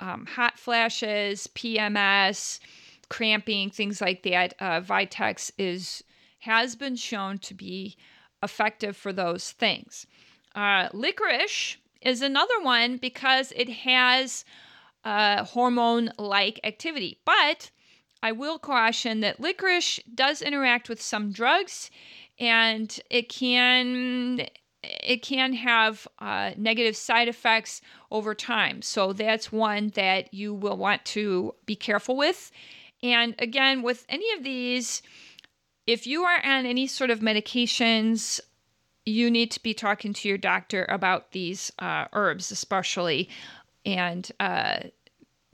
um, 0.00 0.26
hot 0.26 0.58
flashes, 0.58 1.48
PMS, 1.48 2.60
cramping, 3.08 3.70
things 3.70 4.00
like 4.00 4.22
that. 4.22 4.54
Uh, 4.60 4.80
Vitex 4.80 5.50
is 5.58 6.04
has 6.40 6.76
been 6.76 6.94
shown 6.94 7.38
to 7.38 7.52
be 7.52 7.96
effective 8.42 8.96
for 8.96 9.12
those 9.12 9.50
things. 9.50 10.06
Uh, 10.54 10.88
licorice 10.92 11.76
is 12.00 12.22
another 12.22 12.60
one 12.62 12.96
because 12.96 13.52
it 13.56 13.68
has 13.68 14.44
uh, 15.04 15.44
hormone 15.44 16.12
like 16.16 16.60
activity. 16.62 17.18
But 17.24 17.70
I 18.22 18.32
will 18.32 18.58
caution 18.58 19.20
that 19.20 19.40
licorice 19.40 20.00
does 20.14 20.42
interact 20.42 20.88
with 20.88 21.00
some 21.02 21.32
drugs 21.32 21.90
and 22.38 23.00
it 23.10 23.28
can 23.28 24.46
it 24.82 25.22
can 25.22 25.52
have 25.54 26.06
uh, 26.20 26.52
negative 26.56 26.96
side 26.96 27.28
effects 27.28 27.80
over 28.10 28.34
time. 28.34 28.80
So 28.80 29.12
that's 29.12 29.50
one 29.50 29.88
that 29.96 30.32
you 30.32 30.54
will 30.54 30.76
want 30.76 31.04
to 31.06 31.54
be 31.66 31.74
careful 31.74 32.16
with. 32.16 32.52
And 33.02 33.34
again, 33.38 33.82
with 33.82 34.06
any 34.08 34.32
of 34.36 34.44
these, 34.44 35.02
if 35.86 36.06
you 36.06 36.22
are 36.22 36.40
on 36.44 36.64
any 36.64 36.86
sort 36.86 37.10
of 37.10 37.20
medications, 37.20 38.40
you 39.04 39.30
need 39.30 39.50
to 39.52 39.62
be 39.62 39.74
talking 39.74 40.12
to 40.12 40.28
your 40.28 40.38
doctor 40.38 40.86
about 40.88 41.32
these 41.32 41.72
uh, 41.80 42.06
herbs, 42.12 42.52
especially, 42.52 43.28
and 43.84 44.30
uh, 44.38 44.80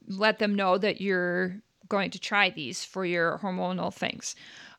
let 0.07 0.39
them 0.39 0.55
know 0.55 0.77
that 0.77 1.01
you're 1.01 1.57
going 1.89 2.11
to 2.11 2.19
try 2.19 2.51
these 2.51 2.85
for 2.85 3.05
your 3.05 3.39
hormonal 3.39 3.93
things. 3.93 4.35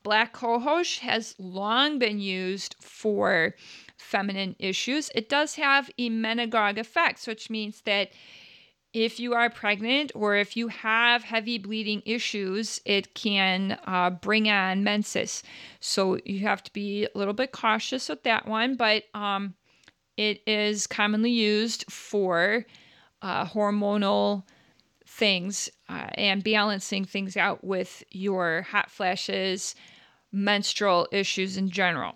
Black 0.05 0.35
cohosh 0.35 0.99
has 0.99 1.33
long 1.39 1.97
been 1.97 2.19
used 2.19 2.75
for 2.79 3.55
feminine 3.97 4.55
issues. 4.59 5.09
It 5.15 5.29
does 5.29 5.55
have 5.55 5.89
a 5.97 6.09
emmenagogue 6.09 6.77
effects, 6.77 7.25
which 7.25 7.49
means 7.49 7.81
that 7.81 8.11
if 8.93 9.19
you 9.19 9.33
are 9.33 9.49
pregnant 9.49 10.11
or 10.13 10.35
if 10.35 10.55
you 10.55 10.67
have 10.67 11.23
heavy 11.23 11.57
bleeding 11.57 12.03
issues, 12.05 12.79
it 12.85 13.15
can 13.15 13.79
uh, 13.87 14.11
bring 14.11 14.47
on 14.47 14.83
menses. 14.83 15.41
So 15.79 16.19
you 16.23 16.41
have 16.41 16.61
to 16.65 16.71
be 16.71 17.05
a 17.05 17.17
little 17.17 17.33
bit 17.33 17.51
cautious 17.51 18.07
with 18.07 18.21
that 18.23 18.47
one, 18.47 18.75
but 18.75 19.05
um, 19.15 19.55
it 20.17 20.43
is 20.45 20.85
commonly 20.85 21.31
used 21.31 21.91
for 21.91 22.63
uh, 23.23 23.45
hormonal 23.47 24.43
things 25.07 25.67
uh, 25.89 26.09
and 26.13 26.43
balancing 26.43 27.05
things 27.05 27.35
out 27.35 27.63
with 27.63 28.03
your 28.11 28.61
hot 28.61 28.91
flashes, 28.91 29.73
menstrual 30.35 31.07
issues 31.11 31.57
in 31.57 31.69
general. 31.69 32.13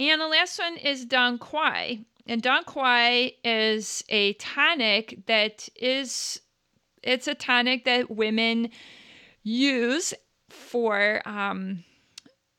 And 0.00 0.20
the 0.20 0.26
last 0.26 0.58
one 0.58 0.76
is 0.78 1.04
Dong 1.04 1.38
Quai. 1.38 2.00
And 2.26 2.42
Dong 2.42 2.64
Quai 2.64 3.34
is 3.44 4.02
a 4.08 4.32
tonic 4.34 5.26
that 5.26 5.68
is 5.76 6.40
it's 7.02 7.26
a 7.26 7.34
tonic 7.34 7.84
that 7.84 8.10
women 8.10 8.70
use 9.42 10.14
for 10.48 11.20
um, 11.26 11.84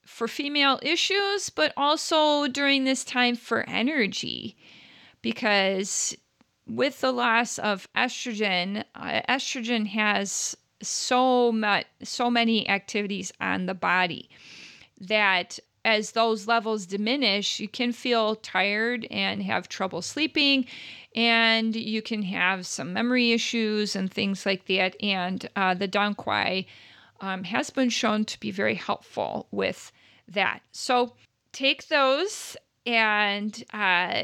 for 0.06 0.28
female 0.28 0.80
issues, 0.84 1.50
but 1.50 1.74
also 1.76 2.48
during 2.48 2.84
this 2.84 3.04
time 3.04 3.36
for 3.36 3.68
energy, 3.70 4.58
because 5.22 6.16
with 6.68 7.02
the 7.02 7.12
loss 7.12 7.58
of 7.58 7.88
estrogen, 7.96 8.84
uh, 8.96 9.22
estrogen 9.28 9.88
has 9.88 10.56
so 10.82 11.52
much 11.52 11.86
so 12.04 12.30
many 12.30 12.68
activities 12.70 13.32
on 13.40 13.66
the 13.66 13.74
body 13.74 14.30
that 15.08 15.60
as 15.86 16.12
those 16.12 16.48
levels 16.48 16.86
diminish, 16.86 17.60
you 17.60 17.68
can 17.68 17.92
feel 17.92 18.36
tired 18.36 19.06
and 19.12 19.44
have 19.44 19.68
trouble 19.68 20.02
sleeping, 20.02 20.66
and 21.16 21.76
you 21.76 22.02
can 22.02 22.22
have 22.24 22.66
some 22.66 22.94
memory 22.94 23.34
issues 23.34 23.96
and 23.96 24.12
things 24.12 24.46
like 24.46 24.66
that. 24.68 24.96
And 25.04 25.48
uh, 25.56 25.74
the 25.74 25.88
Dong 25.88 26.16
Quai 26.16 26.66
um, 27.20 27.44
has 27.44 27.70
been 27.70 27.90
shown 27.90 28.26
to 28.26 28.40
be 28.40 28.52
very 28.52 28.76
helpful 28.76 29.48
with 29.52 29.92
that. 30.28 30.62
So 30.72 31.14
take 31.52 31.88
those 31.88 32.56
and 32.86 33.64
uh, 33.74 34.24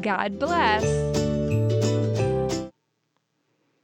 God 0.00 0.38
bless. 0.38 1.31